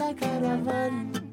[0.00, 1.29] Sakaravan.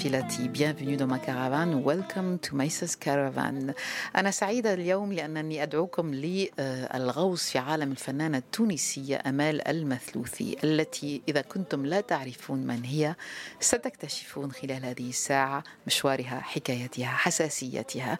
[0.00, 1.74] قافلتي Bienvenue dans ma caravane.
[1.74, 3.74] Welcome to Maisa's Caravan.
[4.16, 11.86] أنا سعيدة اليوم لأنني أدعوكم للغوص في عالم الفنانة التونسية أمال المثلوثي التي إذا كنتم
[11.86, 13.14] لا تعرفون من هي
[13.60, 18.18] ستكتشفون خلال هذه الساعة مشوارها حكايتها حساسيتها.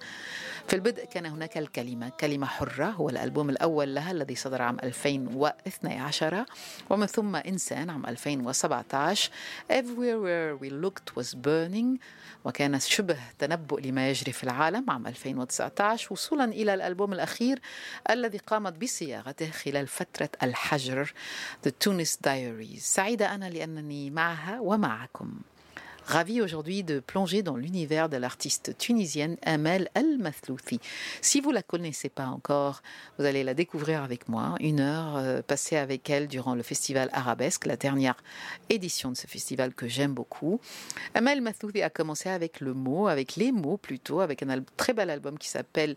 [0.68, 6.44] في البدء كان هناك الكلمة كلمة حرة هو الألبوم الأول لها الذي صدر عام 2012
[6.90, 9.30] ومن ثم إنسان عام 2017
[9.70, 11.34] Everywhere where we looked was
[11.70, 11.98] burning
[12.44, 17.60] وكان شبه تنبؤ لما يجري في العالم عام 2019 وصولا إلى الألبوم الأخير
[18.10, 21.12] الذي قامت بصياغته خلال فترة الحجر
[21.66, 22.78] The Tunis Diaries.
[22.78, 25.32] سعيدة أنا لأنني معها ومعكم.
[26.06, 30.80] Ravi aujourd'hui de plonger dans l'univers de l'artiste tunisienne Amel El Mathlouthi.
[31.20, 32.82] Si vous la connaissez pas encore,
[33.18, 34.54] vous allez la découvrir avec moi.
[34.60, 38.16] Une heure euh, passée avec elle durant le festival Arabesque, la dernière
[38.68, 40.60] édition de ce festival que j'aime beaucoup.
[41.14, 45.10] Amel Mathlouthi a commencé avec le mot, avec les mots plutôt, avec un très bel
[45.10, 45.96] album qui s'appelle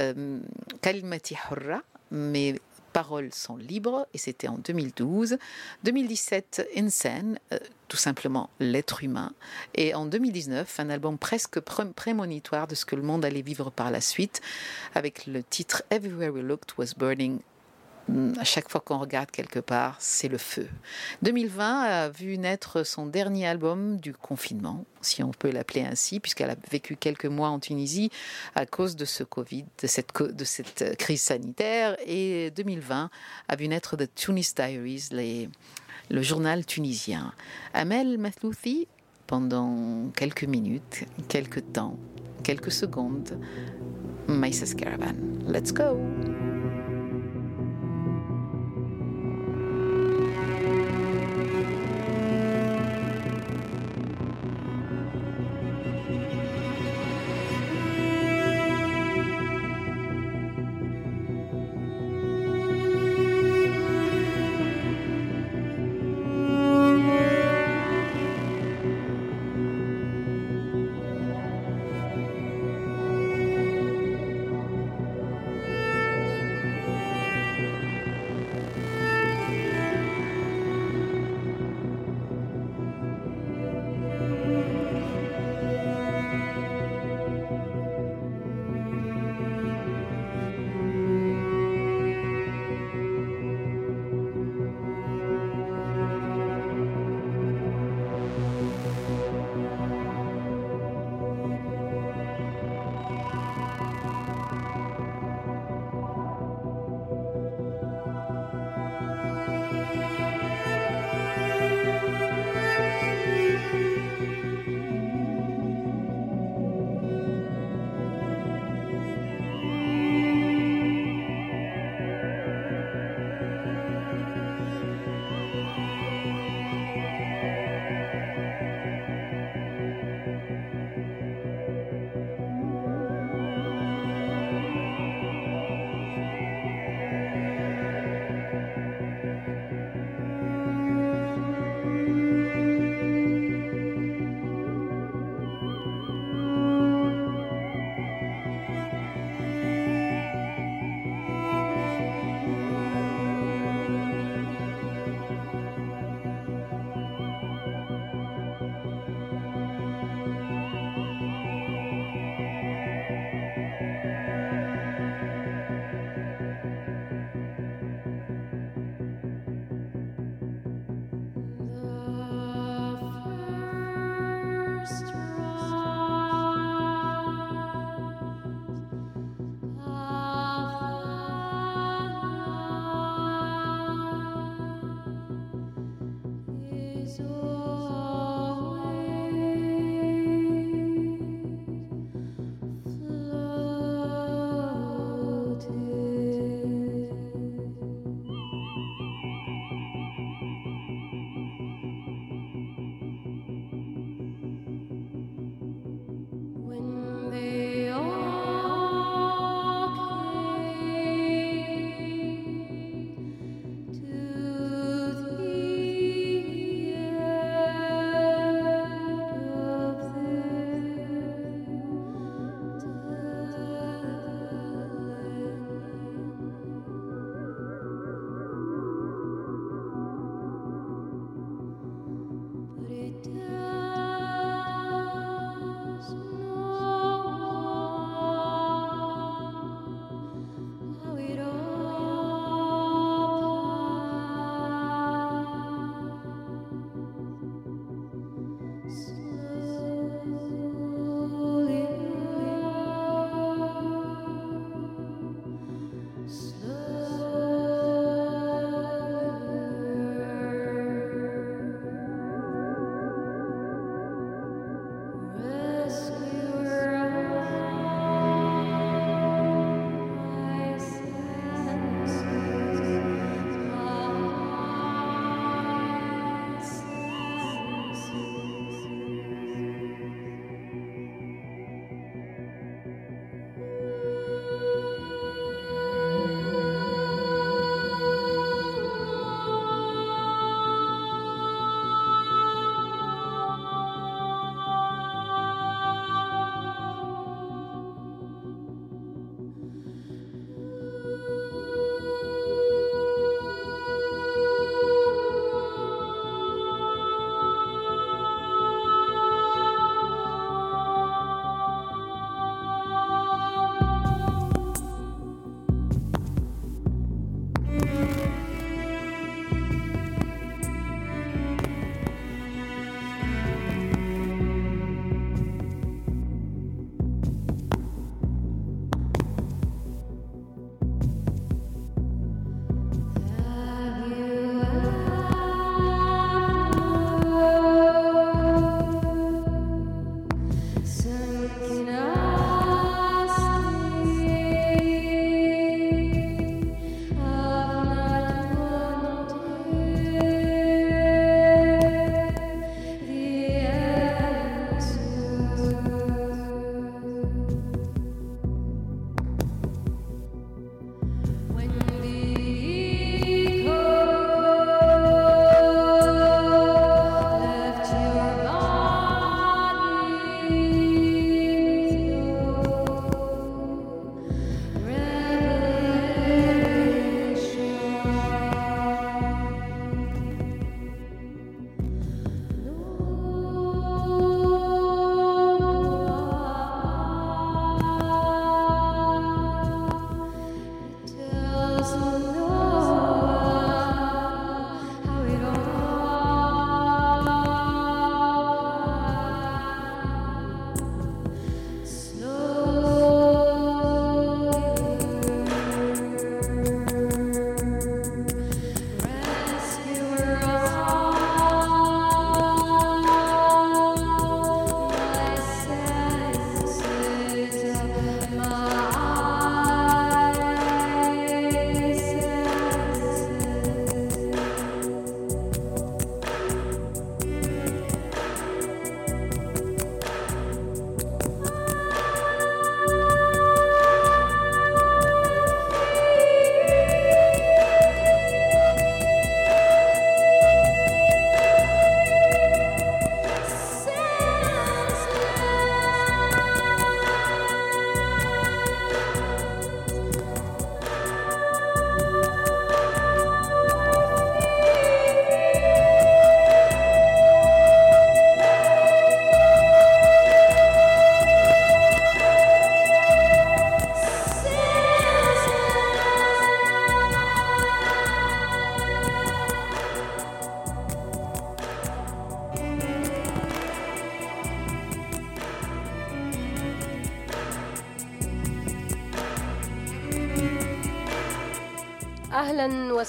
[0.00, 0.40] euh,
[0.82, 2.54] Kalimati Hurra, mes
[2.94, 5.36] paroles sont libres, et c'était en 2012.
[5.82, 9.32] 2017, Insan, euh, tout simplement l'être humain.
[9.74, 13.70] Et en 2019, un album presque pré- prémonitoire de ce que le monde allait vivre
[13.70, 14.40] par la suite,
[14.94, 17.40] avec le titre Everywhere We Looked Was Burning.
[18.08, 20.68] Hum, À chaque fois qu'on regarde quelque part, c'est le feu.
[21.22, 26.50] 2020 a vu naître son dernier album du confinement, si on peut l'appeler ainsi, puisqu'elle
[26.50, 28.10] a vécu quelques mois en Tunisie
[28.54, 30.12] à cause de ce Covid, de cette,
[30.82, 31.96] euh, crise sanitaire.
[32.06, 33.10] Et 2020
[33.48, 35.08] a vu naître The Tunis Diaries,
[36.10, 37.32] le journal tunisien.
[37.72, 38.86] Amel Mathlouthi,
[39.26, 41.98] pendant quelques minutes, quelques temps,
[42.42, 43.40] quelques secondes,
[44.28, 45.14] Maïsas Caravan.
[45.46, 45.98] Let's go!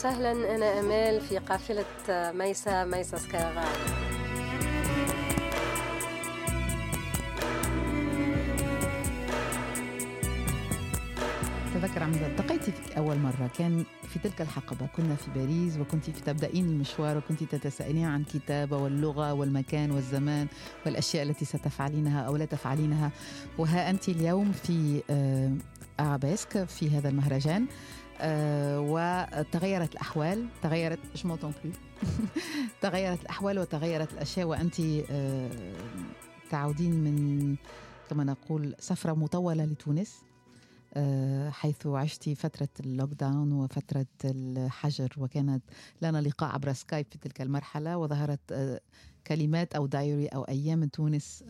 [0.05, 3.65] وسهلا أنا امال في قافلة ميسا ميسا سكارافان
[11.74, 13.50] تذكر عندما التقيت فيك أول مرة.
[13.57, 19.33] كان في تلك الحقبة كنا في باريس وكنت تبدأين المشوار وكنت تتساءلين عن الكتابة واللغة
[19.33, 20.47] والمكان والزمان
[20.85, 23.12] والأشياء التي ستفعلينها أو لا تفعلينها.
[23.57, 25.01] وها أنت اليوم في
[26.00, 27.62] أرابيسك في هذا المهرجان.
[27.63, 31.77] آه وتغيرت الأحوال تغيرت plus.
[32.81, 35.50] تغيرت الأحوال وتغيرت الأشياء وأنت آه
[36.51, 37.55] تعودين من
[38.10, 40.22] كما نقول سفرة مطولة لتونس
[41.50, 45.63] حيث عشت فترة اللوك داون وفترة الحجر وكانت
[46.01, 48.79] لنا لقاء عبر سكايب في تلك المرحلة وظهرت
[49.27, 51.43] كلمات أو دايري أو أيام تونس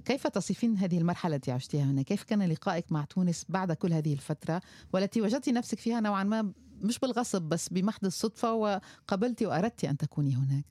[0.00, 4.12] كيف تصفين هذه المرحلة التي عشتها هنا؟ كيف كان لقائك مع تونس بعد كل هذه
[4.12, 4.60] الفترة
[4.92, 10.34] والتي وجدت نفسك فيها نوعا ما مش بالغصب بس بمحض الصدفة وقبلت وأردت أن تكوني
[10.34, 10.64] هناك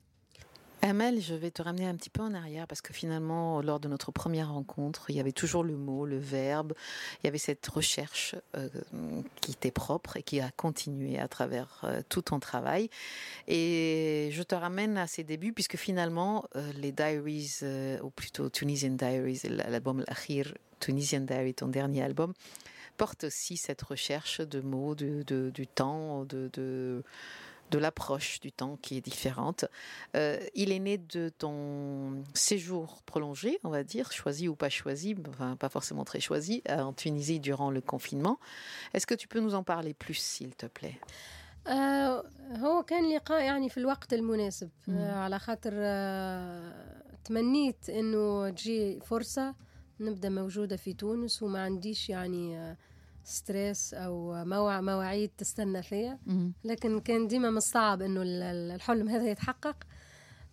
[0.82, 3.90] Amel, je vais te ramener un petit peu en arrière parce que finalement, lors de
[3.90, 6.74] notre première rencontre, il y avait toujours le mot, le verbe,
[7.22, 8.70] il y avait cette recherche euh,
[9.42, 12.90] qui était propre et qui a continué à travers euh, tout ton travail.
[13.48, 17.60] Et je te ramène à ces débuts puisque finalement, euh, les Diaries,
[18.02, 22.34] ou plutôt Tunisian Diaries, l'album L'Akhir, Tunisian Diary, ton dernier album,
[22.96, 27.04] porte aussi cette recherche de mots, de, du temps, de, de
[27.71, 29.65] de l'approche du temps qui est différente.
[30.17, 35.17] Euh, il est né de ton séjour prolongé, on va dire, choisi ou pas choisi,
[35.29, 38.39] enfin pas forcément très choisi, en Tunisie durant le confinement.
[38.93, 40.99] Est-ce que tu peux nous en parler plus, s'il te plaît
[41.67, 42.25] آه
[42.57, 46.73] هو كان لقاء يعني في الوقت المناسب آه على خاطر آه
[47.25, 49.55] تمنيت انه تجي فرصه
[50.01, 52.77] نبدا موجوده في تونس وما عنديش يعني آه
[53.30, 56.20] ستريس أو موع مواعيد تستنى فيا.
[56.64, 59.76] لكن كان ديما مصعب إنه الحلم هذا يتحقق.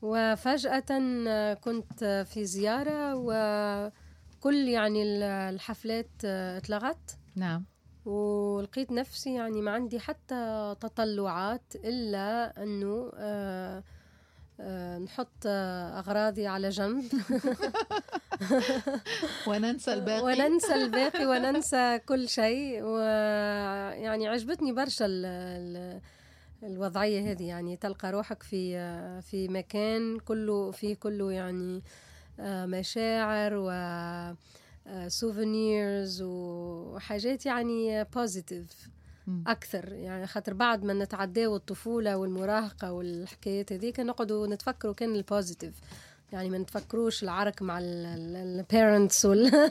[0.03, 7.19] وفجأة كنت في زيارة وكل يعني الحفلات اتلغت.
[7.37, 7.65] نعم.
[8.05, 13.83] ولقيت نفسي يعني ما عندي حتى تطلعات إلا أنه آه
[14.99, 17.05] نحط أغراضي على جنب.
[19.49, 20.23] وننسى الباقي.
[20.23, 22.83] وننسى الباقي وننسى كل شيء.
[22.83, 26.01] ويعني عجبتني برشا ال ال
[26.63, 27.49] الوضعية هذه.
[27.49, 28.73] يعني تلقى روحك في
[29.23, 31.83] في مكان كله فيه كله يعني
[32.41, 33.71] مشاعر و
[35.09, 38.89] سوفينيرز وحاجات يعني بوزيتيف
[39.47, 39.93] أكثر.
[39.93, 45.81] يعني خاطر بعد ما نتعداو الطفولة والمراهقة والحكايات هذيك نقعدوا نتفكروا كان البوزيتيف
[46.36, 49.70] يعني ما نتفكروش العرك مع البيرنتس وال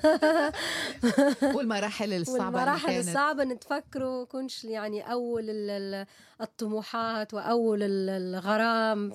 [1.54, 5.44] والمراحل الصعبه والمراحل الصعبه نتفكروا كنش يعني اول
[6.40, 9.12] الطموحات واول الغرام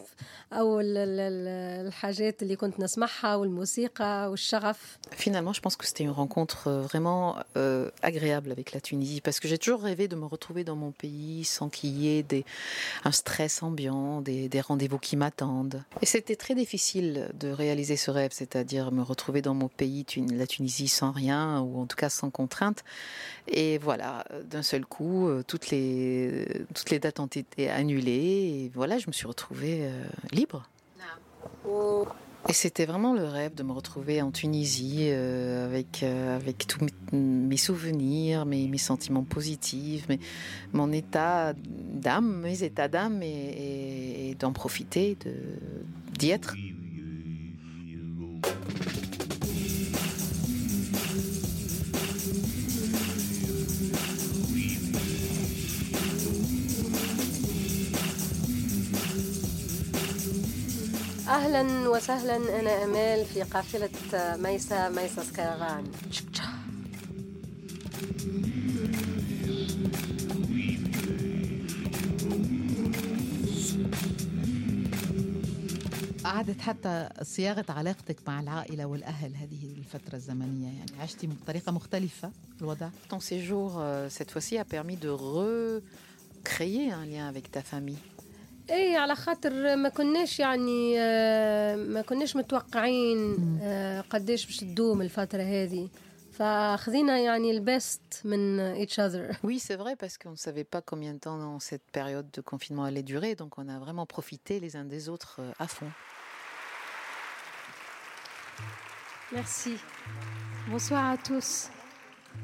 [0.54, 7.36] اول الحاجات اللي كنت نسمعها والموسيقى والشغف Finalement, je pense que c'était une rencontre vraiment
[7.58, 10.92] euh, agréable avec la Tunisie parce que j'ai toujours rêvé de me retrouver dans mon
[10.92, 12.44] pays sans qu'il y ait des,
[13.06, 15.84] un stress ambiant, des, des rendez-vous qui m'attendent.
[16.02, 20.47] Et c'était très difficile de réaliser ce rêve, c'est-à-dire me retrouver dans mon pays, la
[20.47, 22.85] Tunisie, sans rien ou en tout cas sans contrainte.
[23.49, 28.99] Et voilà, d'un seul coup, toutes les, toutes les dates ont été annulées et voilà,
[28.99, 30.69] je me suis retrouvée euh, libre.
[32.49, 36.87] Et c'était vraiment le rêve de me retrouver en Tunisie euh, avec, euh, avec tous
[37.13, 40.19] mes, souvenirs, mes, mes, sentiments positifs, mes,
[40.73, 45.19] mon état d'âme, mes états d'âme et d'en profiter,
[46.19, 46.55] d'y être.
[61.29, 63.89] أهلا وسهلا أنا امال في قافلة
[64.37, 65.85] ميسا ميسا سكارفان
[76.30, 82.90] أعادت حتى صياغة علاقتك مع العائلة والأهل هذه الفترة الزمنية يعني عشتي بطريقة مختلفة الوضع
[83.10, 87.98] Ton séjour, euh, cette fois-ci, a permis de recréer un lien avec ta famille.
[88.70, 90.96] اي على خاطر ما كناش يعني
[91.76, 93.36] ما كناش متوقعين
[94.10, 95.90] قداش باش تدوم الفتره هذه
[96.32, 101.14] فاخذينا يعني البيست من each other Oui, c'est vrai parce qu'on ne savait pas combien
[101.14, 104.76] de temps dans cette période de confinement allait durer, donc on a vraiment profité les
[104.76, 105.92] uns des autres à fond.
[109.33, 109.77] Merci.
[110.69, 111.71] Bonsoir à tous.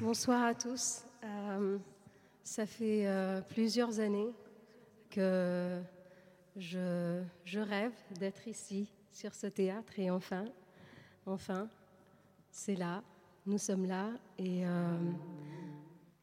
[0.01, 1.03] Bonsoir à tous.
[1.25, 1.79] Euh,
[2.45, 4.33] Ça fait euh, plusieurs années
[5.11, 5.81] que
[6.57, 7.91] je, je rêve
[8.21, 10.45] d'être ici, sur ce théâtre, et enfin,
[11.27, 11.69] enfin,
[12.53, 13.03] c'est là,
[13.47, 14.97] nous sommes là, et euh,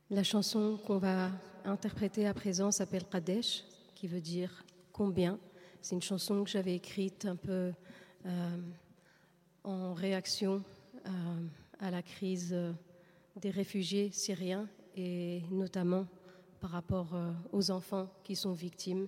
[0.10, 1.30] la chanson qu'on va
[1.66, 3.66] interpréter à présent s'appelle Kadesh,
[3.96, 5.38] qui veut dire combien.
[5.82, 7.74] C'est une chanson que j'avais écrite un peu
[9.64, 10.64] en réaction
[11.06, 11.10] euh,
[11.80, 12.56] à la crise
[13.36, 16.06] des réfugiés syriens et notamment
[16.60, 19.08] par rapport euh, aux enfants qui sont victimes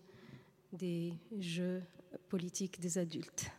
[0.74, 1.81] des jeux
[2.27, 3.50] politiques des adultes.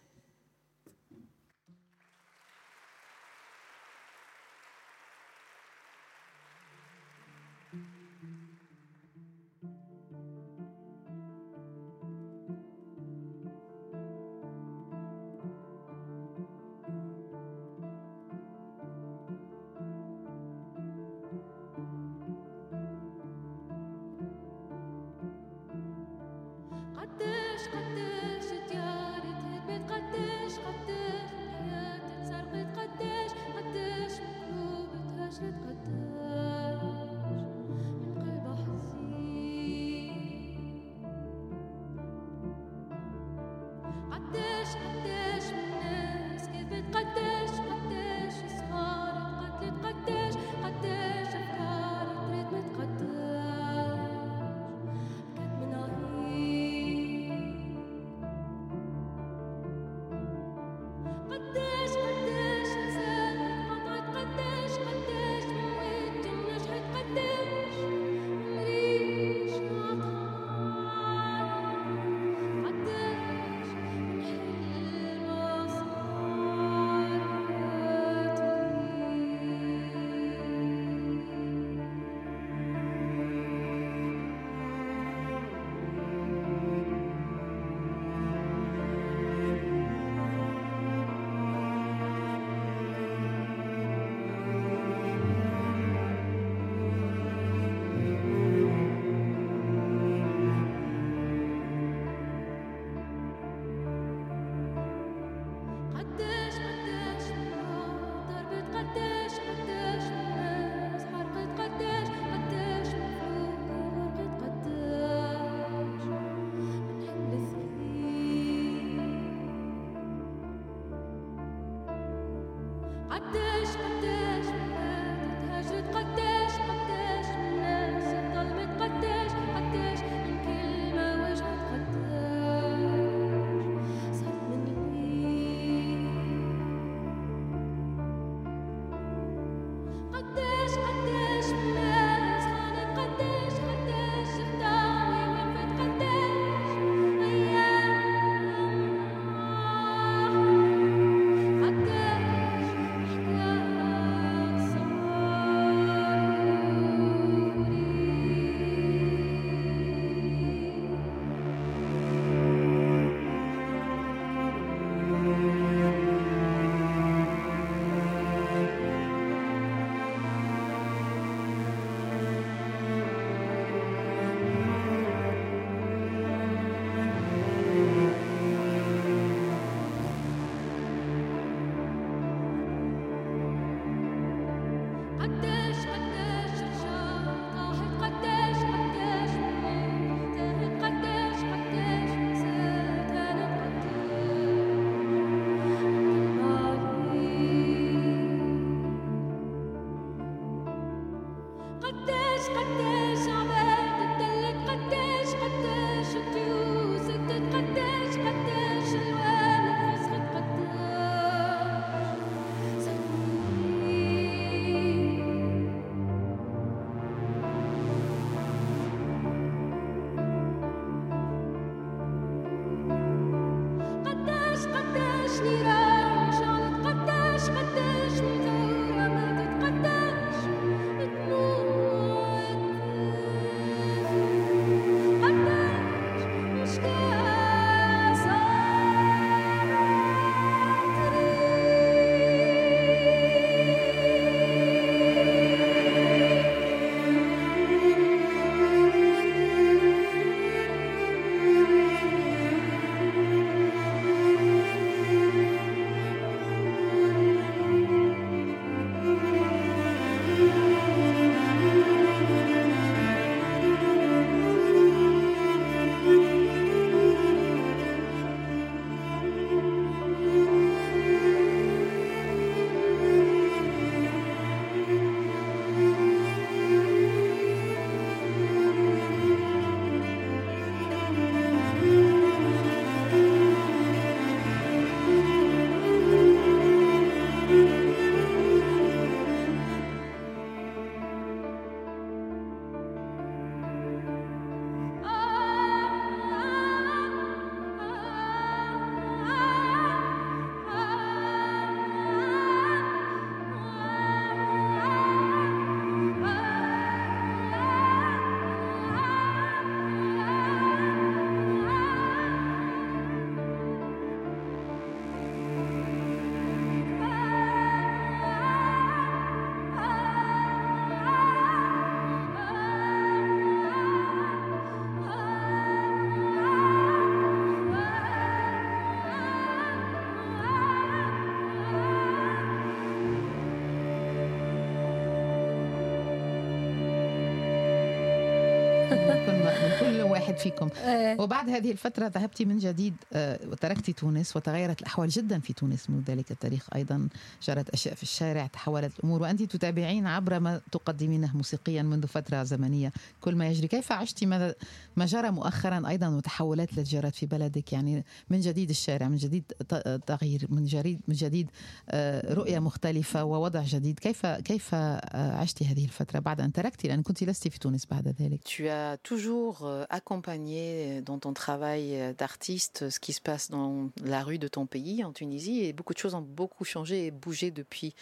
[340.37, 340.69] واحد فيكم.
[340.85, 345.91] آه، وبعد هذه الفترة ذهبت من جديد آه، وتركت تونس وتغيرت الأحوال جدا في تونس
[345.91, 347.09] منذ ذلك التاريخ أيضا.
[347.43, 349.23] جرت أشياء في الشارع تحولت الأمور.
[349.23, 352.93] وأنت تتابعين عبر ما تقدمينه موسيقيا منذ فترة زمنية.
[353.21, 354.55] كل ما يجري كيف عشت ما,
[354.97, 359.45] ما جرى مؤخرا أيضا وتحولات التي جرت في بلدك؟ يعني من جديد الشارع من جديد
[359.69, 361.51] ت- تغيير من جديد من جديد
[361.91, 363.99] آه، رؤية مختلفة ووضع جديد.
[363.99, 364.75] كيف كيف
[365.15, 368.41] عشت هذه الفترة بعد أن تركت لأن كنت لست في تونس بعد ذلك.
[368.49, 373.50] Tu as toujours euh, accompagné euh, dans ton travail euh, d'artiste ce qui se passe
[373.50, 377.08] dans la rue de ton pays, en Tunisie, et beaucoup de choses ont beaucoup changé
[377.08, 377.96] et bougé depuis.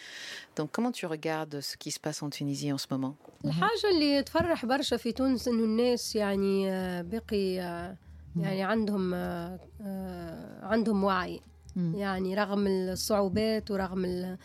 [0.56, 4.22] Donc, comment tu regardes ce qui se passe en Tunisie en ce moment الحاجة اللي
[4.22, 7.96] تفرح برشا في تونس إنه الناس يعني آه، بقي آه،
[8.36, 11.40] يعني عندهم آه، آه، عندهم وعي
[11.76, 11.94] مم.
[11.94, 14.38] يعني رغم الصعوبات ورغم ال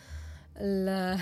[0.56, 1.16] ال ال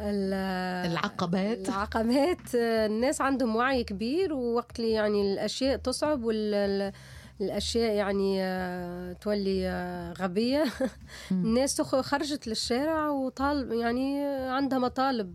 [0.00, 1.68] العقبات.
[1.68, 2.54] العقبات.
[2.54, 6.92] الناس عندهم وعي كبير ووقت اللي يعني الأشياء تصعب وال
[7.40, 10.64] الأشياء يعني آه، تولي آه، غبية.
[11.30, 15.34] الناس خرجت للشارع وطالب يعني آه، عندها مطالب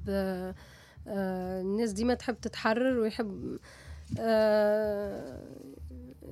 [1.08, 3.58] الناس ديما تحب تتحرر ويحب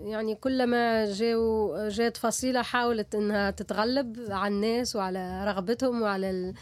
[0.02, 6.54] يعني كلما جاو جات فصيلة حاولت إنها تتغلب على الناس وعلى رغبتهم وعلى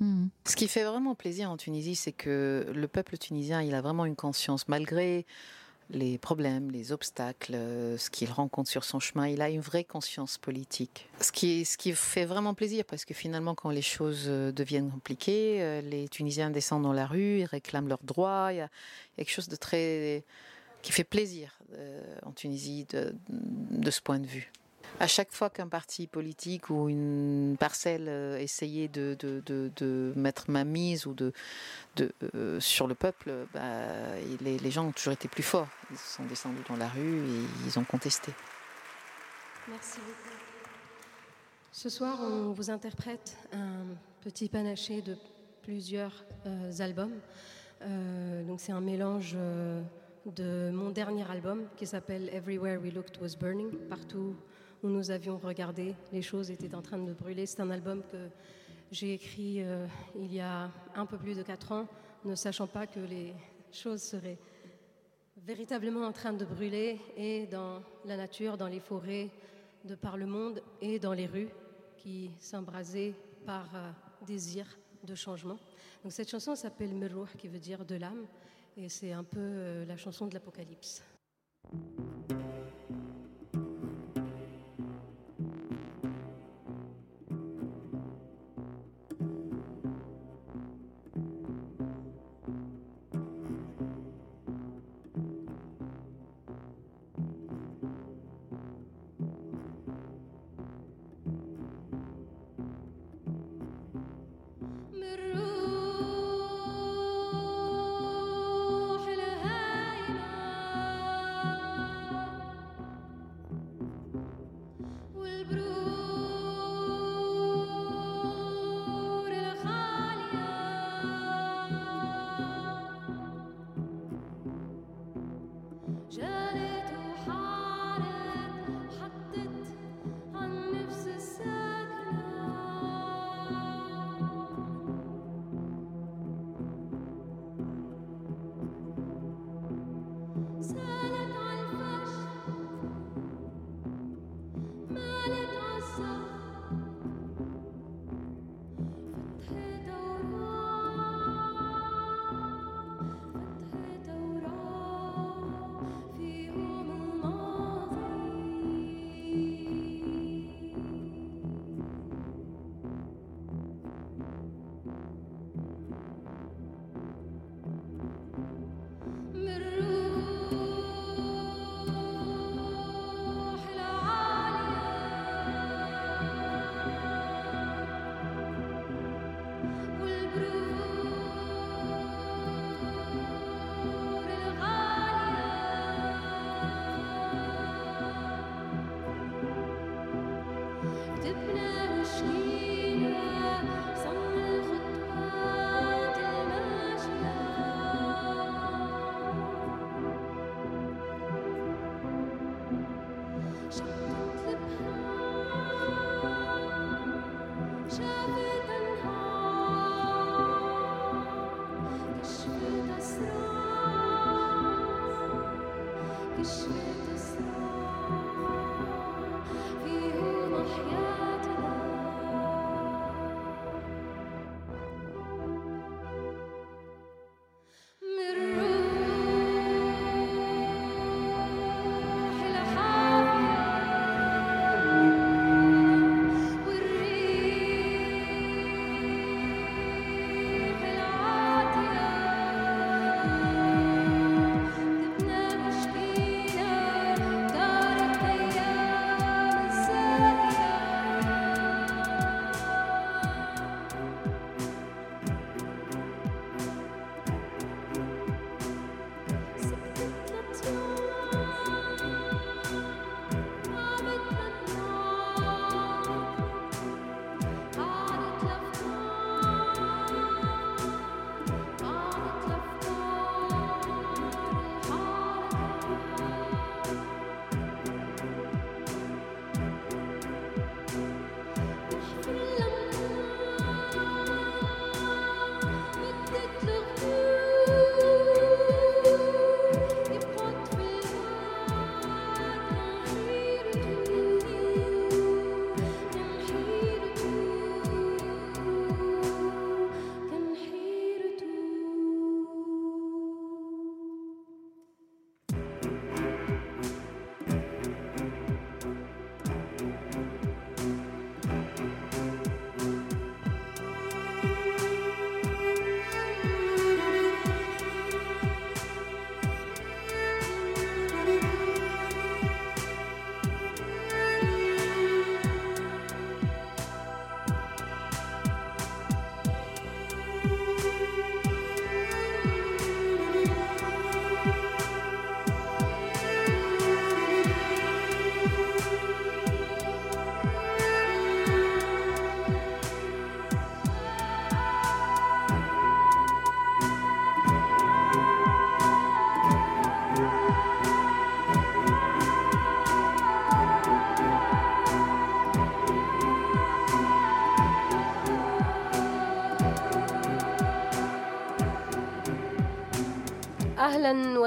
[0.00, 0.26] Hmm.
[0.46, 4.04] Ce qui fait vraiment plaisir en Tunisie, c'est que le peuple tunisien, il a vraiment
[4.04, 5.26] une conscience, malgré
[5.90, 9.84] les problèmes, les obstacles, euh, ce qu'il rencontre sur son chemin, il a une vraie
[9.84, 11.08] conscience politique.
[11.20, 15.80] Ce qui, fait vraiment plaisir, parce que finalement, quand les choses euh, deviennent compliquées, euh,
[15.80, 18.68] les Tunisiens descendent dans la rue, ils réclament leurs droits, il y a
[19.16, 20.24] quelque chose de très
[20.82, 21.58] qui fait plaisir
[22.22, 24.52] en Tunisie de ce point de vue.
[25.00, 31.06] À chaque fois qu'un parti politique ou une parcelle euh, essayait de, mettre ma mise
[31.06, 31.32] ou de,
[32.34, 33.60] euh, sur le peuple, bah,
[34.40, 35.68] les, gens ont toujours été plus forts.
[35.90, 38.32] Ils sont descendus dans la rue et ils ont contesté.
[39.68, 40.36] Merci beaucoup.
[41.70, 43.84] Ce soir, on vous interprète un
[44.20, 45.16] petit panaché de
[45.62, 47.14] plusieurs euh, albums.
[48.58, 49.36] C'est un mélange
[50.26, 53.70] de mon dernier album qui s'appelle Everywhere We Looked Was Burning.
[53.88, 54.34] Partout
[54.82, 57.46] où nous avions regardé, les choses étaient en train de brûler.
[57.46, 58.28] C'est un album que
[58.90, 59.86] j'ai écrit euh,
[60.16, 61.86] il y a un peu plus de quatre ans,
[62.24, 63.34] ne sachant pas que les
[63.72, 64.38] choses seraient
[65.44, 69.30] véritablement en train de brûler et dans la nature, dans les forêts
[69.84, 71.48] de par le monde et dans les rues
[71.96, 73.14] qui s'embrasaient
[73.46, 73.90] par euh,
[74.26, 74.66] désir
[75.04, 75.58] de changement.
[76.02, 78.26] Donc cette chanson s'appelle Merouh qui veut dire de l'âme
[78.76, 81.02] et c'est un peu euh, la chanson de l'Apocalypse.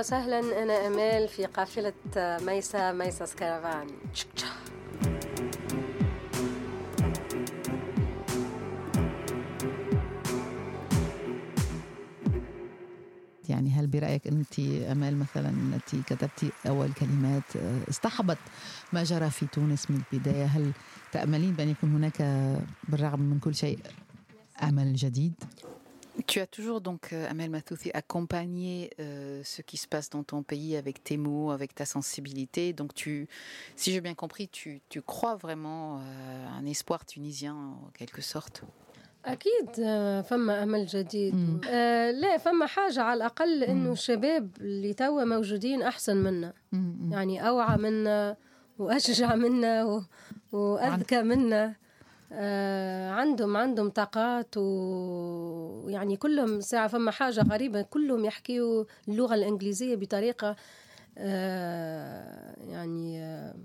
[0.02, 3.88] وسهلا أنا امال في قافلة ميسا ميساس كارفان
[13.50, 17.44] يعني هل برأيك أنت أمال مثلا أنت كتبتي أول كلمات
[17.90, 18.38] اصطحبت
[18.94, 20.72] ما جرى في تونس من البداية؟ هل
[21.12, 22.22] تأملين بأن يكون هناك
[22.90, 23.80] بالرغم من كل شيء
[24.64, 25.34] أمل جديد؟
[26.27, 30.43] Tu as toujours donc, euh, Amel Mathouthi, accompagné euh, ce qui se passe dans ton
[30.43, 32.73] pays avec tes mots, avec ta sensibilité.
[32.73, 33.29] Donc, tu,
[33.77, 38.65] si j'ai bien compris, tu, tu crois vraiment euh, un espoir tunisien en quelque sorte.
[39.27, 45.25] اكيد آه، فما امل جديد آه لا فما حاجه على الاقل انه الشباب اللي توا
[45.25, 46.53] موجودين احسن منا
[47.11, 48.37] يعني اوعى منا
[48.79, 50.03] واشجع منا و...
[50.53, 51.77] واذكى منا آه
[53.12, 60.56] عندهم عندهم طاقات ويعني كلهم ساعة فما حاجة غريبة كلهم يحكيوا اللغة الإنجليزية بطريقة
[61.18, 63.56] آه يعني آه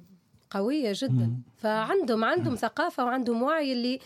[0.51, 1.37] قوية جدا.
[1.57, 3.99] فعندهم عندهم ثقافة وعندهم وعي اللي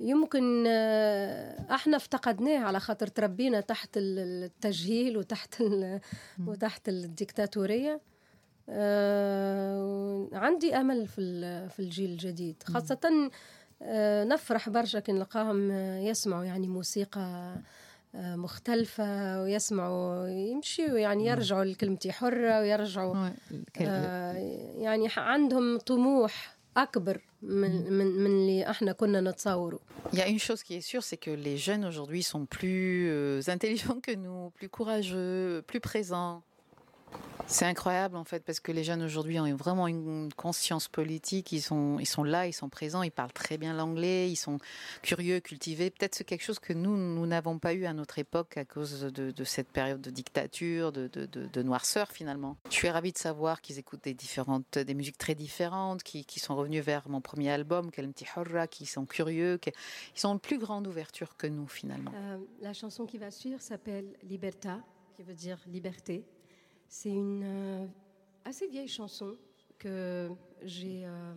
[0.00, 5.62] يمكن آه، إحنا افتقدناه على خاطر تربينا تحت التجهيل وتحت
[6.46, 8.00] وتحت الديكتاتورية.
[8.68, 13.30] آه، عندي أمل في في الجيل الجديد خاصة آه،
[14.24, 17.56] نفرح برشا كي نلقاهم آه، يسمعوا يعني موسيقى
[18.14, 23.28] آه، مختلفة ويسمعوا يمشيوا يعني يرجعوا لكلمتي حرة ويرجعوا
[23.80, 24.32] آه،
[24.78, 29.80] يعني عندهم طموح أكبر من من من اللي إحنا كنا نتصوره
[30.12, 33.08] Il y a une chose qui est sûre, c'est que les jeunes aujourd'hui sont plus
[33.08, 36.42] euh, intelligents que nous, plus courageux, plus présents.
[37.46, 41.52] C'est incroyable en fait parce que les jeunes aujourd'hui ont vraiment une conscience politique.
[41.52, 44.58] Ils sont, ils sont là, ils sont présents, ils parlent très bien l'anglais, ils sont
[45.02, 45.90] curieux, cultivés.
[45.90, 49.02] Peut-être c'est quelque chose que nous, nous n'avons pas eu à notre époque à cause
[49.02, 52.56] de, cette période de dictature, de, de, noirceur finalement.
[52.70, 56.56] Je suis ravie de savoir qu'ils écoutent des différentes, des musiques très différentes, qui, sont
[56.56, 59.70] revenus vers mon premier album, Kalemti Horra, qui sont curieux, qui
[60.16, 62.10] ils ont une plus grande ouverture que nous finalement.
[62.14, 64.80] Euh, la chanson qui va suivre s'appelle Liberta,
[65.14, 66.24] qui veut dire liberté.
[66.88, 67.86] C'est une euh,
[68.44, 69.36] assez vieille chanson
[69.78, 70.30] que
[70.62, 71.04] j'ai.
[71.04, 71.34] euh,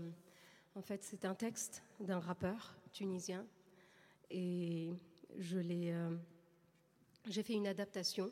[0.76, 3.46] en fait, c'est un texte d'un rappeur tunisien
[4.30, 4.92] et
[5.38, 5.92] je l'ai.
[5.92, 6.16] euh,
[7.28, 8.32] j'ai fait une adaptation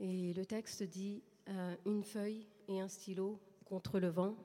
[0.00, 1.22] et le texte dit
[1.86, 4.36] une feuille et un stylo contre le vent,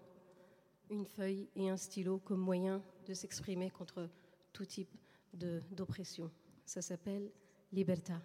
[0.89, 4.09] une feuille et un stylo comme moyen de s'exprimer contre
[4.53, 4.89] tout type
[5.33, 6.31] d'oppression.
[6.65, 7.29] Ça s'appelle
[7.71, 8.21] Libertà.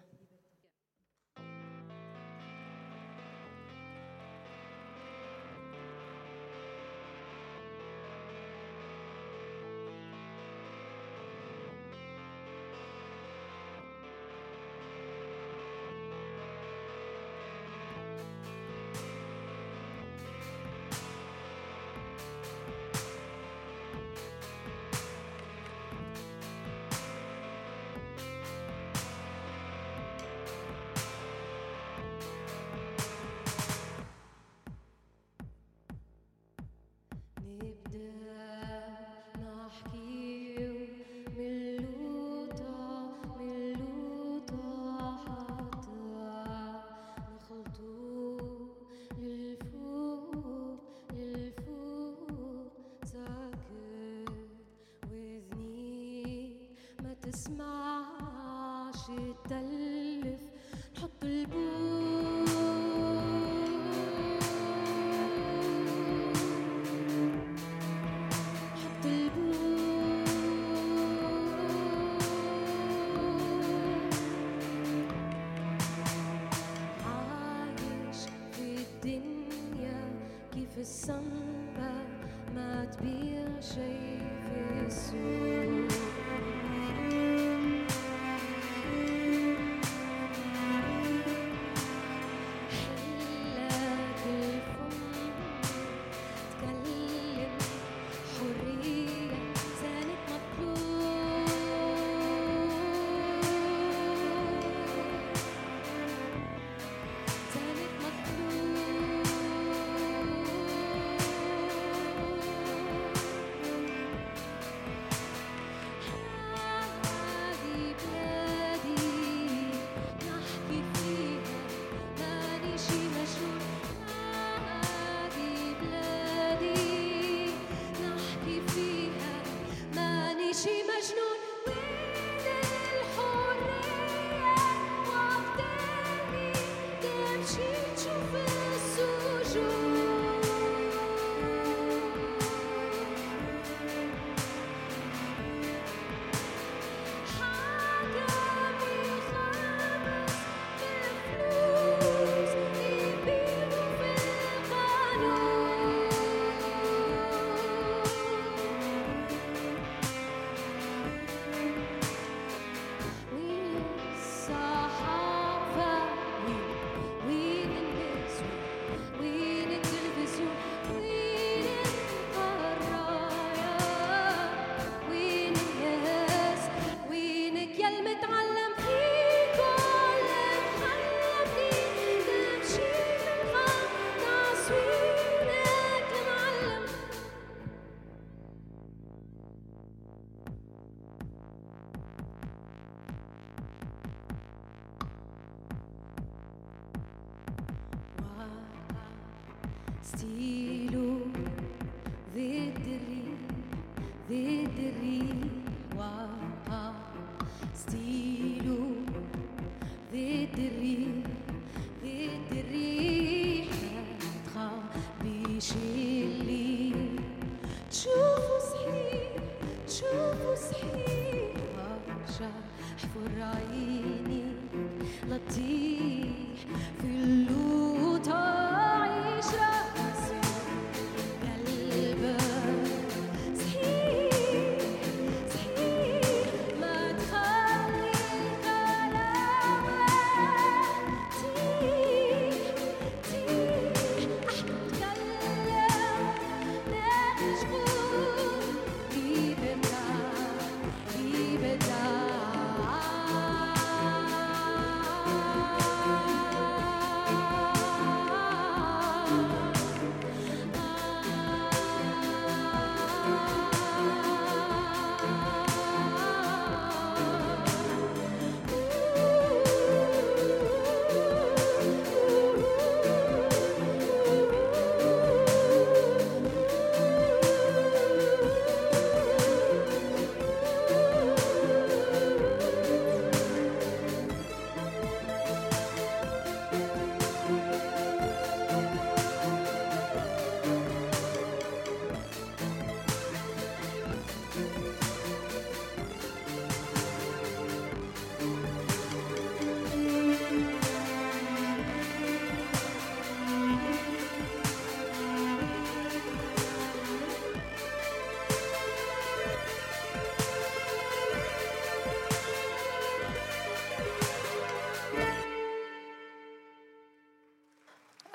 [200.03, 200.72] Steve.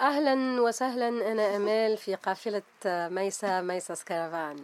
[0.08, 4.56] أهلا وسهلا أنا امال في قافلة ميسا ميساس كارفان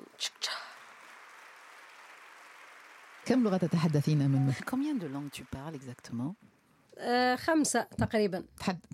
[3.27, 6.35] كم لغة تتحدثين من Combien de langues tu parles exactement?
[6.99, 8.45] آه، خمسة تقريبا.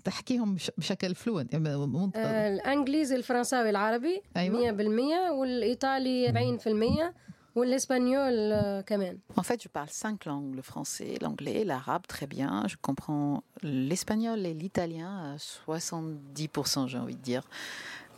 [0.05, 4.71] تحكيهم بش- بشكل فلوينت آه، الإنجليزي الفرنساوي العربي أيوة.
[4.71, 6.29] 100% والإيطالي
[6.59, 7.13] 40%
[7.55, 8.81] Ou l'espagnol euh,
[9.35, 12.63] En fait, je parle cinq langues, le français, l'anglais, l'arabe, très bien.
[12.67, 17.43] Je comprends l'espagnol et l'italien à 70%, j'ai envie de dire.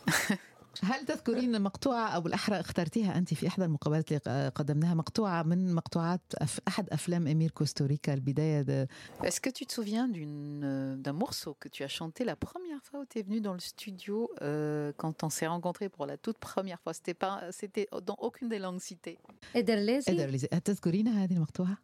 [0.83, 6.21] هل تذكرين مقطوعة أو الأحرى اخترتيها أنت في إحدى المقابلات اللي قدمناها مقطوعة من مقطوعات
[6.43, 8.87] أف- أحد أفلام أمير كوستوريكا البداية ده
[9.23, 12.81] Est-ce que tu te souviens d'une, euh, d'un morceau que tu as chanté la première
[12.83, 16.17] fois où tu es venu dans le studio euh, quand on s'est rencontrés pour la
[16.17, 19.17] toute première fois C'était pas, c'était dans aucune des langues citées.
[19.55, 21.77] ادرليزي قدر لي- هل تذكرينها هذه المقطوعة؟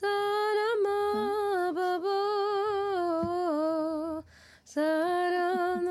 [0.00, 0.84] سلام
[1.74, 2.20] بابا
[4.64, 5.86] سلام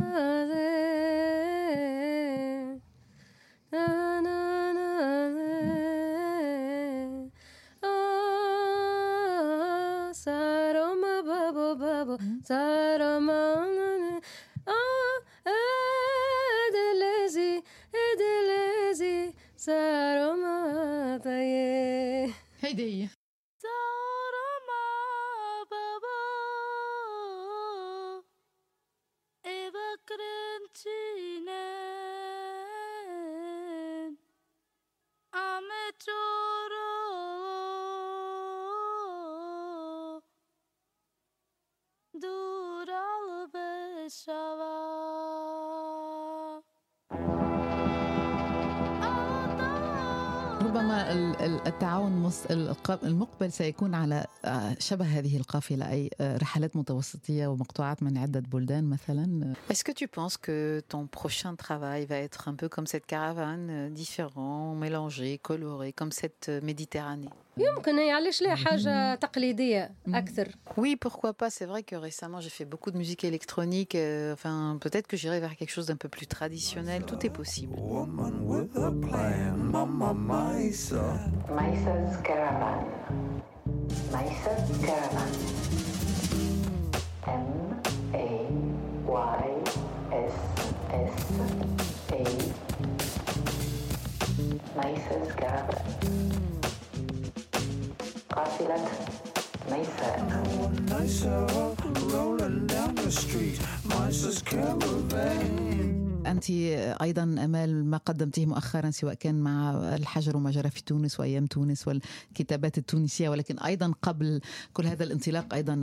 [12.44, 13.64] ترى ما
[16.66, 17.62] ادلزي
[17.94, 21.20] ادلزي صار ما
[22.62, 23.08] هدية
[51.66, 52.30] التعاون
[53.04, 58.84] المقبل سيكون على آه، شبه هذه القافلة أي آه، رحلات متوسطية ومقطوعات من عدة بلدان
[58.84, 63.06] مثلا Est-ce que tu penses que ton prochain travail va être un peu comme cette
[63.06, 67.30] caravane, euh, différent, mélangé, coloré, comme cette euh, Méditerranée
[70.76, 71.50] Oui, pourquoi pas.
[71.50, 73.94] C'est vrai que récemment, j'ai fait beaucoup de musique électronique.
[73.94, 77.04] Euh, enfin, peut-être que j'irai vers quelque chose d'un peu plus traditionnel.
[77.04, 77.76] Tout est possible.
[106.26, 106.50] أنت
[107.02, 111.88] أيضا أمال ما قدمتيه مؤخرا سواء كان مع الحجر وما جرى في تونس وأيام تونس
[111.88, 114.40] والكتابات التونسية ولكن أيضا قبل
[114.72, 115.74] كل هذا الانطلاق أيضا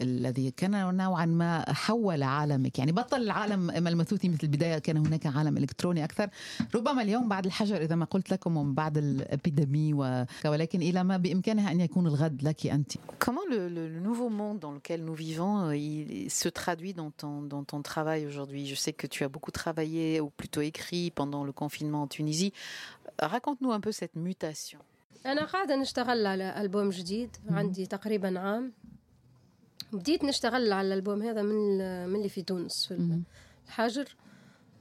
[0.00, 2.78] الذي كان نوعا ما حول عالمك.
[2.78, 6.28] يعني بطل العالم ملموثي مثل البداية كان هناك عالم إلكتروني أكثر.
[6.74, 9.94] ربما اليوم بعد الحجر إذا ما قلت لكم ومن بعد الابيدمي
[10.44, 12.92] ولكن إلى ما بإمكانها أن يكون الغد لك أنت.
[13.22, 17.42] كومون لو le nouveau monde dans lequel nous vivons euh, il se traduit dans ton
[17.42, 18.66] dans ton travail aujourd'hui?
[18.66, 22.52] Je sais que tu as beaucoup travaillé ou plutôt écrit pendant le confinement en Tunisie.
[23.34, 24.80] Raconte-nous un peu cette mutation.
[25.26, 28.72] أنا قاعدة نشتغل على ألبوم جديد عندي تقريبا عام.
[29.92, 31.78] بديت نشتغل على الألبوم هذا من
[32.08, 33.22] من اللي في تونس في
[33.66, 34.16] الحجر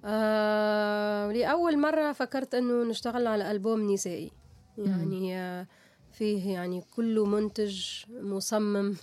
[0.05, 4.32] آه لأول مرة فكرت أنه نشتغل على ألبوم نسائي.
[4.78, 5.68] يعني آه
[6.12, 8.95] فيه يعني كله منتج مصمم.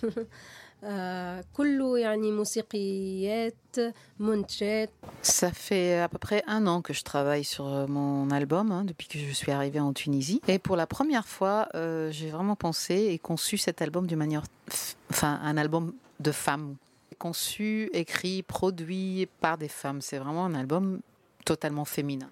[5.21, 8.83] Ça fait à peu près un an que je travaille sur euh, mon album, hein,
[8.83, 10.41] depuis que je suis arrivée en Tunisie.
[10.47, 14.43] Et pour la première fois, euh, j'ai vraiment pensé et conçu cet album d'une manière.
[15.09, 16.75] Enfin, un album de femmes.
[17.17, 20.01] Conçu, écrit, produit par des femmes.
[20.01, 20.99] C'est vraiment un album
[21.45, 22.29] totalement féminin.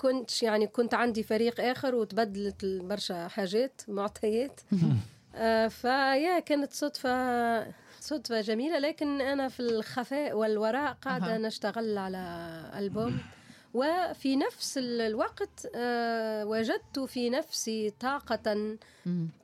[0.00, 4.60] كنتش يعني كنت عندي فريق آخر وتبدلت برشا حاجات معطيات.
[5.34, 7.66] آه، فيا كانت صدفة
[8.00, 8.78] صدفة جميلة.
[8.78, 11.38] لكن أنا في الخفاء والوراء قاعدة أها.
[11.38, 13.18] نشتغل على ألبوم.
[13.74, 18.76] وفي نفس ال- الوقت آه، وجدت في نفسي طاقة.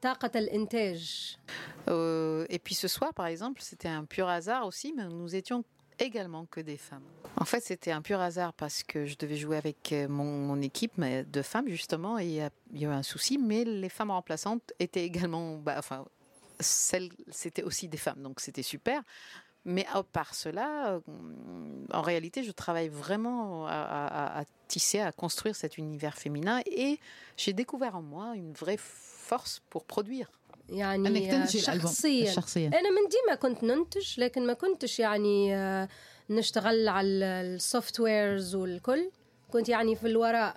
[0.02, 1.36] طاقة الإنتاج.
[1.88, 5.62] Euh, et puis ce soir, par exemple, c'était un pur hasard aussi, mais nous étions
[5.98, 7.04] également que des femmes.
[7.38, 11.00] En fait, c'était un pur hasard parce que je devais jouer avec euh, mon, équipe
[11.00, 15.04] de femmes, justement, et il y, a- eu un souci, mais les femmes remplaçantes étaient
[15.04, 15.56] également.
[15.56, 16.04] bah, enfin,
[16.60, 19.02] celles, c'était aussi des femmes, donc c'était super.
[19.64, 21.00] Mais à part cela, euh,
[21.92, 27.00] en réalité, je travaille vraiment à tisser, à construire cet univers féminin et
[27.36, 30.30] j'ai découvert en moi une vraie force pour produire.
[30.68, 32.32] يعني إنك تنتجي شخصيا.
[32.32, 35.88] شخصيا أنا من ديما كنت ننتج لكن ما كنتش يعني آه،
[36.30, 39.10] نشتغل على السوفت ويرز والكل.
[39.52, 40.56] كنت يعني في الوراء.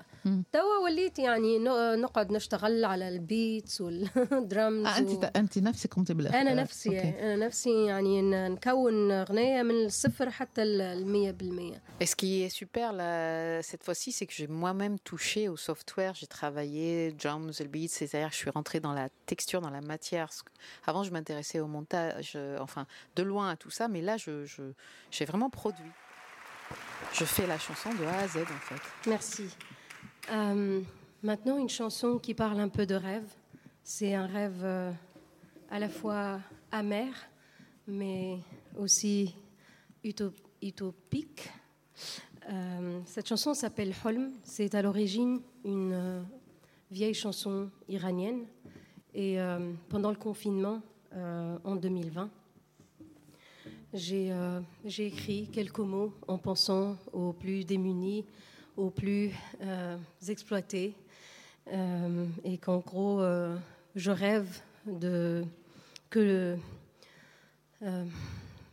[0.53, 6.35] توا وليت يعني ن- نقعد نشتغل على البيتس والدرامز آه انت انت نفسك قمتي بالإخ...
[6.35, 7.09] انا نفسي أوكي.
[7.21, 12.49] انا نفسي يعني ن- نكون اغنيه من الصفر حتى المية بالمية Et ce qui est
[12.63, 17.69] super là, cette fois-ci, c'est que j'ai moi-même touché au software, j'ai travaillé drums, le
[17.75, 20.27] beat, c'est-à-dire que je suis rentrée dans la texture, dans la matière.
[20.31, 20.51] Parce que
[20.91, 22.85] Avant, je m'intéressais au montage, euh, enfin,
[23.17, 24.73] de loin à tout ça, mais là, je, je-
[25.15, 25.93] j'ai vraiment produit.
[27.19, 28.83] Je fais la chanson de A à Z, en fait.
[29.15, 29.45] Merci.
[30.32, 30.82] Euh,
[31.24, 33.28] maintenant, une chanson qui parle un peu de rêve.
[33.84, 34.92] C'est un rêve euh,
[35.72, 36.40] à la fois
[36.72, 37.12] amer,
[37.88, 38.38] mais
[38.78, 39.34] aussi
[40.04, 41.50] uto- utopique.
[42.52, 44.32] Euh, cette chanson s'appelle Holm.
[44.44, 46.24] C'est à l'origine une
[46.92, 48.46] vieille chanson iranienne.
[49.16, 49.38] Et
[49.90, 50.82] pendant le confinement,
[51.64, 52.30] en 2020,
[53.92, 58.24] j'ai euh, j'ai écrit quelques mots en pensant aux plus démunis,
[58.80, 59.98] aux plus euh,
[60.30, 60.96] exploités,
[61.68, 63.58] euh, et qu'en gros, euh,
[63.96, 65.44] je rêve de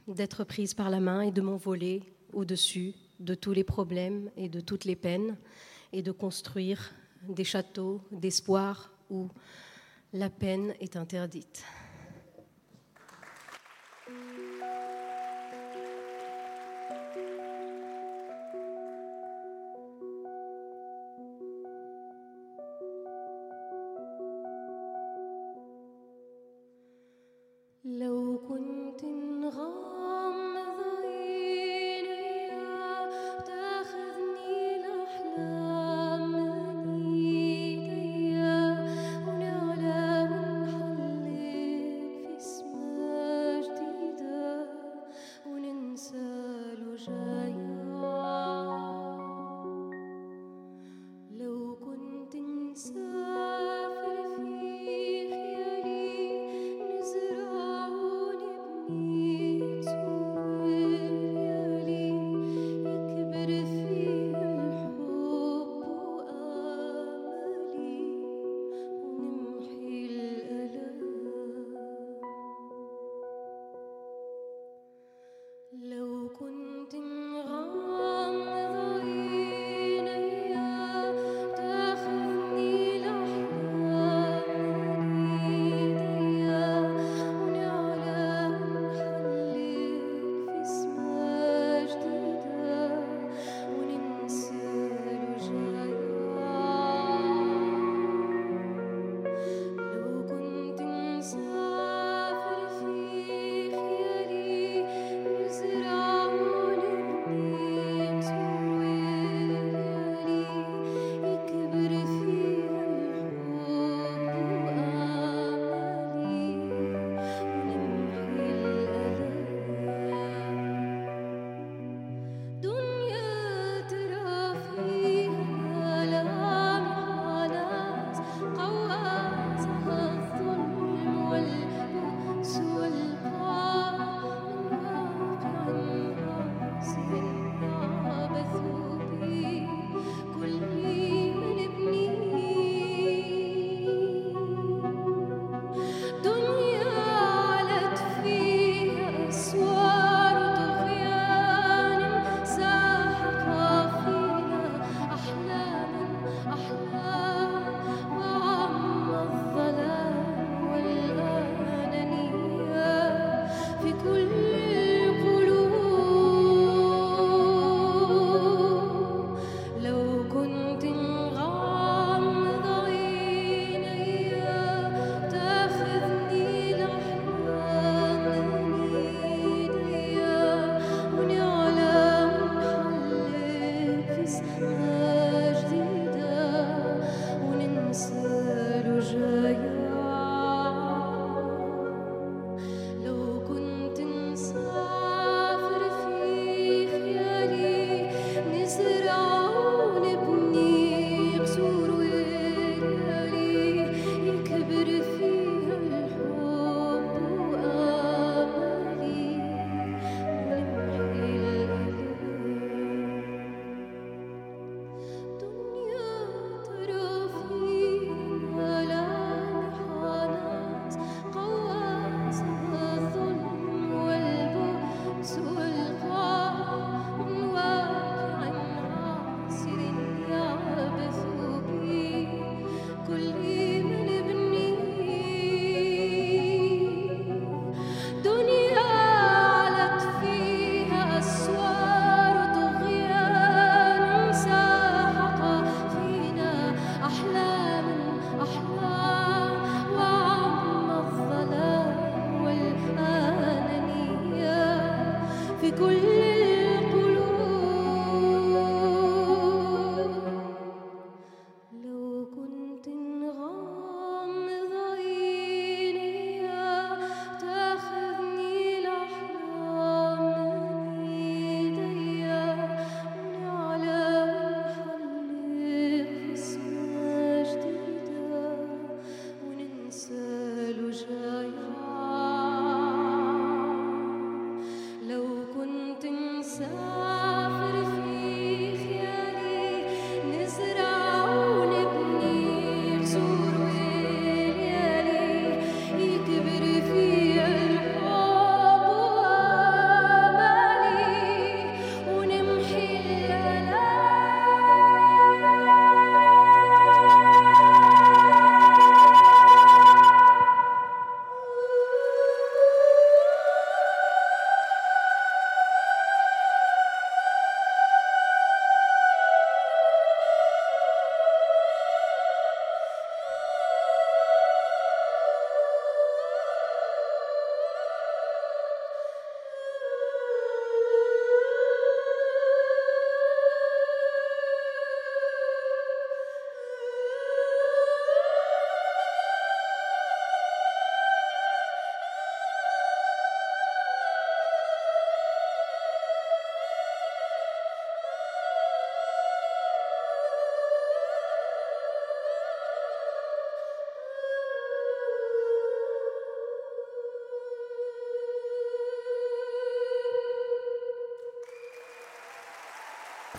[0.09, 2.03] d'être prise par la main et de m'envoler
[2.33, 5.37] au-dessus de tous les problèmes et de toutes les peines,
[5.93, 6.93] et de construire
[7.29, 9.29] des châteaux d'espoir où
[10.13, 11.65] la peine est interdite.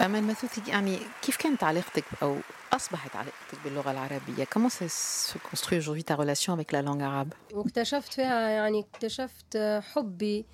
[0.08, 2.38] أمل مثوثي يعني كيف كانت علاقتك أو
[2.74, 6.82] أصبحت علاقتك باللغة العربية؟ Ça se construit aujourd'hui ta relation avec la
[7.54, 9.58] واكتشفت فيها يعني اكتشفت
[9.94, 10.46] حبي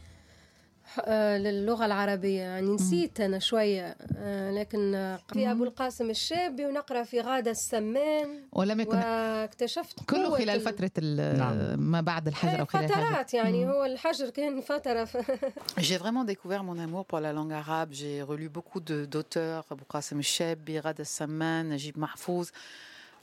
[1.38, 7.22] للغة العربية يعني نسيت أنا شوية آه، لكن آه، في أبو القاسم الشابي ونقرأ في
[7.22, 11.80] غادة السمان ولم يكن واكتشفت كله خلال ال- فترة ال- نعم.
[11.91, 15.18] ما بعد الحجر أو خلال الحجر فترات يعني هو الحجر كان فترة ف...
[15.88, 17.89] J'ai vraiment découvert mon amour pour la langue arabe.
[17.94, 22.48] J'ai relu beaucoup de- d'auteurs, Abou Qasim Cheb, Birad As-Samman, Najib Mahfouz.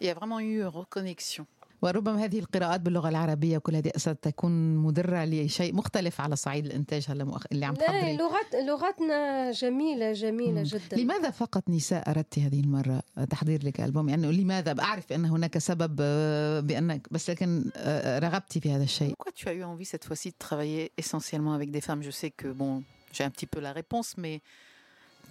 [0.00, 1.46] Il y a vraiment eu une reconnexion.
[1.82, 7.24] وربما هذه القراءات باللغة العربية وكل هذه ستكون مدرة لشيء مختلف على صعيد الإنتاج هلا
[7.24, 7.44] مؤخ...
[7.52, 8.16] اللي عم لا تحضري.
[8.16, 10.62] لغت لغتنا جميلة جميلة مم.
[10.62, 10.96] جدا.
[10.96, 15.96] لماذا فقط نساء أردت هذه المرة تحضير لك ألبوم؟ يعني لماذا؟ أعرف أن هناك سبب
[16.00, 19.14] آه، بأنك بس لكن آه، رغبت في هذا الشيء.
[19.14, 22.02] Pourquoi tu as eu envie cette fois-ci de travailler essentiellement avec des femmes?
[22.02, 24.40] Je sais que, bon, j'ai un petit peu la réponse, mais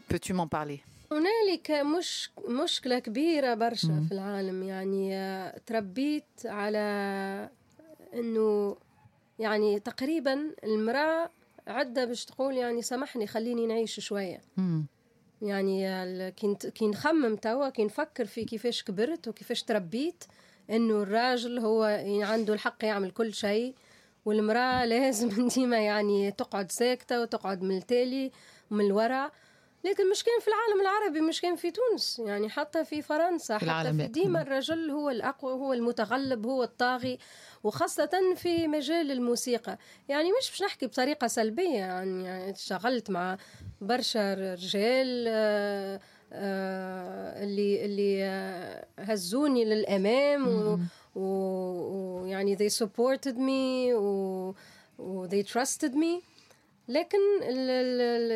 [0.09, 0.81] peux-tu m'en parler?
[1.11, 4.05] هنالك مش مشكلة كبيرة برشا مم.
[4.05, 6.79] في العالم يعني آه، تربيت على
[8.13, 8.77] إنه
[9.39, 11.29] يعني تقريبا المرأة
[11.67, 14.85] عدة باش تقول يعني سامحني خليني نعيش شوية مم.
[15.41, 16.29] يعني ال-
[16.73, 20.23] كي نخمم توا كي نفكر في كيفاش كبرت وكيفاش تربيت
[20.69, 21.83] إنه الراجل هو
[22.21, 23.75] عنده الحق يعمل كل شيء
[24.25, 28.31] والمرأة لازم ديما يعني تقعد ساكتة وتقعد من التالي
[28.71, 29.31] ومن الورا
[29.83, 32.21] لكن مش كان في العالم العربي مش كان في تونس.
[32.25, 34.07] يعني حتى في فرنسا في حتى العالم في.
[34.07, 37.19] ديما الرجل هو الأقوى هو المتغلب هو الطاغي
[37.63, 39.77] وخاصة في مجال الموسيقى.
[40.09, 43.37] يعني مش باش نحكي بطريقة سلبية يعني, اشتغلت مع
[43.81, 45.99] برشا رجال آه،
[46.33, 50.47] آه، اللي اللي آه، هزوني للأمام
[51.15, 54.53] ويعني they supported me و,
[54.99, 56.23] و they trusted me.
[56.89, 57.17] لكن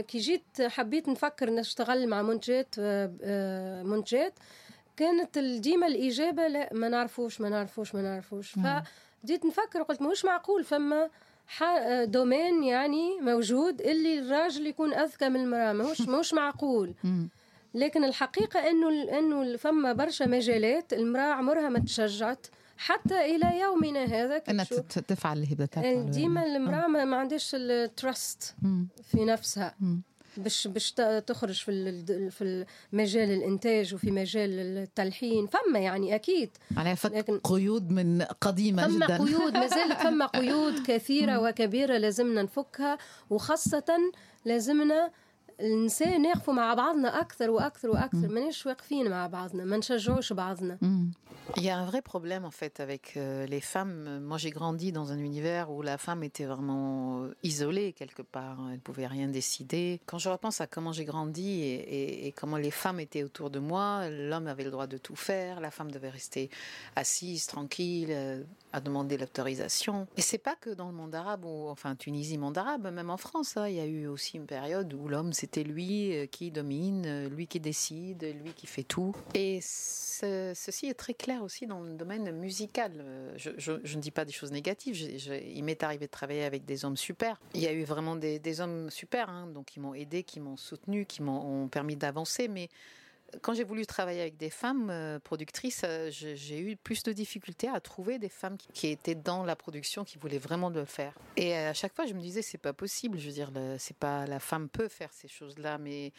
[0.01, 4.33] كي جيت حبيت نفكر نشتغل مع منتجات آه، آه، منتجات
[4.97, 8.51] كانت ديما الإجابة لا ما نعرفوش ما نعرفوش ما نعرفوش.
[8.51, 11.09] فبديت نفكر وقلت مش معقول فما
[11.47, 16.93] ح- دومين يعني موجود اللي الراجل يكون أذكى من المرأة ماهوش ماهوش معقول.
[17.73, 22.47] لكن الحقيقة إنه إنه فما برشا مجالات المرأة عمرها ما تشجعت
[22.85, 26.57] حتى إلى يومنا هذا تت- تفعل اللي بدها تفعله ديما يعني.
[26.57, 28.55] المرأة ما عندهاش التراست.
[29.03, 29.75] في نفسها.
[29.79, 30.01] مم.
[30.37, 30.91] باش باش
[31.27, 35.47] تخرج في في مجال الإنتاج وفي مجال التلحين.
[35.47, 36.49] فما يعني أكيد.
[36.77, 39.17] على فك لكن- قيود من قديمة فما جدا.
[39.17, 39.53] قيود.
[39.53, 42.97] ما زالت فما قيود كثيرة وكبيرة لازمنا نفكها.
[43.29, 43.85] وخاصة
[44.45, 45.11] لازمنا
[45.59, 48.27] النساء نقفوا مع بعضنا أكثر وأكثر وأكثر.
[48.27, 50.77] ماناش واقفين مع بعضنا ما نشجعوش بعضنا.
[51.57, 54.19] Il y a un vrai problème en fait avec euh, les femmes.
[54.21, 58.57] Moi j'ai grandi dans un univers où la femme était vraiment euh, isolée quelque part.
[58.71, 59.99] Elle pouvait rien décider.
[60.05, 64.09] Quand je repense à comment j'ai grandi et, comment les femmes étaient autour de moi,
[64.09, 66.49] l'homme avait le droit de tout faire, la femme devait rester
[66.95, 70.07] assise, tranquille, euh, à demander l'autorisation.
[70.17, 73.17] Et c'est pas que dans le monde arabe ou enfin Tunisie, monde arabe, même en
[73.17, 77.27] France, hein, il y a eu aussi une période où l'homme c'était lui qui domine,
[77.27, 79.15] lui qui décide, lui qui fait tout.
[79.33, 82.91] Et ce- ceci est très clair aussi dans le domaine musical.
[82.97, 85.01] Euh, Je, ne dis pas des choses négatives.
[85.01, 87.39] il m'est arrivé de travailler avec des hommes super.
[87.53, 90.57] Il y a eu vraiment des, hommes super, hein, donc qui m'ont aidé, qui m'ont
[90.57, 92.49] soutenu, qui m'ont ont permis d'avancer.
[92.49, 92.67] Mais
[93.41, 97.67] quand j'ai voulu travailler avec des femmes euh, productrices, euh, j'ai eu plus de difficultés
[97.67, 101.13] à trouver des femmes qui, étaient dans la production, qui voulaient vraiment le faire.
[101.37, 103.17] Et à chaque fois, je me disais, c'est pas possible.
[103.17, 106.13] Je veux dire, c'est pas la femme peut faire ces choses-là, mais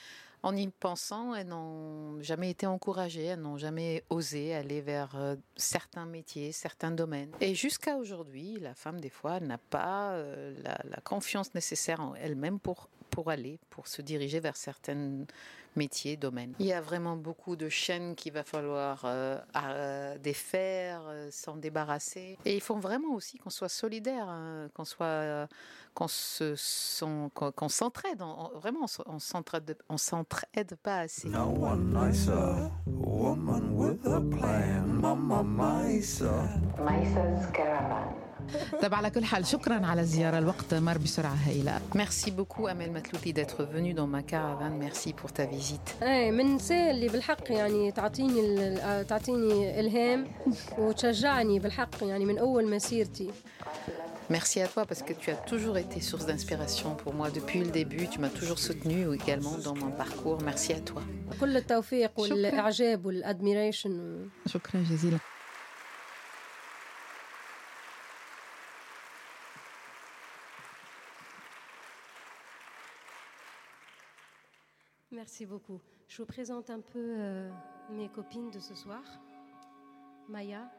[0.44, 5.36] en y pensant, elles n'ont jamais été encouragées, elles n'ont jamais osé aller vers euh,
[5.56, 7.30] certains métiers, certains domaines.
[7.40, 12.14] Et jusqu'à aujourd'hui, la femme, des fois, n'a pas euh, la, la confiance nécessaire en
[12.14, 15.24] elle-même pour, pour aller, pour se diriger vers certains
[15.76, 16.54] métiers, domaines.
[16.58, 21.56] Il y a vraiment beaucoup de chaînes qu'il va falloir euh, euh, défaire, euh, s'en
[21.56, 22.38] débarrasser.
[22.44, 25.48] Et il faut vraiment aussi qu'on soit solidaire, hein, qu'on soit,
[25.94, 26.08] qu'on
[27.68, 28.22] s'entraide.
[28.54, 31.28] Vraiment, on s'entraide, on s'entraide pas assez.
[31.28, 35.44] No one nicer, woman with a plan, Mama
[37.52, 38.23] caravan.
[39.15, 43.93] كل حال شكرا على الزيارة الوقت مر بسرعة هائلة merci beaucoup Amel Matlouti d'être venu
[43.93, 48.79] dans ma caravane merci pour ta visite اي من النساء اللي بالحق يعني تعطيني ال-
[48.79, 50.27] آه، تعطيني الهام
[50.77, 53.29] وتشجعني بالحق يعني من اول مسيرتي
[54.37, 57.71] Merci à toi parce que tu as toujours été source d'inspiration pour moi depuis le
[57.79, 58.05] début.
[58.13, 60.37] Tu m'as toujours soutenu également dans mon parcours.
[60.49, 61.01] Merci à toi.
[61.41, 65.17] كل التوفيق والاعجاب والادميريشن شكرا جزيلا
[75.24, 75.80] Merci beaucoup.
[76.06, 77.50] Je vous présente un peu euh,
[77.88, 79.00] mes copines de ce soir.
[80.28, 80.70] Maya.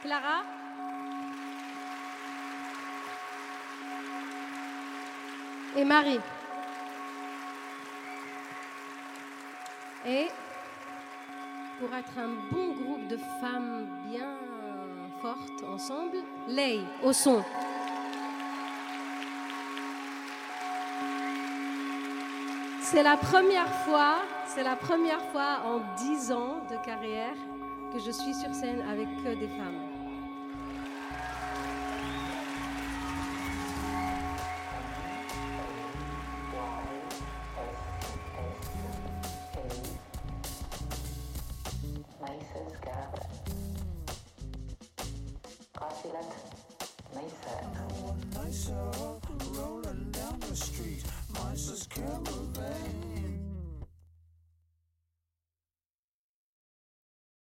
[0.00, 0.42] Clara.
[5.76, 6.20] Et Marie.
[10.06, 10.28] Et
[11.78, 14.38] pour être un bon groupe de femmes bien
[15.20, 17.42] fortes ensemble, Lay au son.
[22.80, 27.34] C'est la première fois, c'est la première fois en dix ans de carrière
[27.92, 29.85] que je suis sur scène avec que des femmes.